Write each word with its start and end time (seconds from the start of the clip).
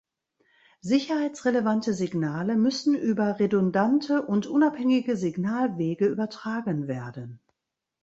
Sicherheitsrelevante 0.81 1.93
Signale 1.93 2.55
müssen 2.55 2.95
über 2.95 3.37
redundante 3.39 4.23
und 4.25 4.47
unabhängige 4.47 5.15
Signalwege 5.15 6.07
übertragen 6.07 6.87
werden. 6.87 7.39